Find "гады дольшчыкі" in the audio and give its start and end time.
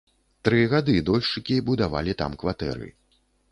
0.71-1.59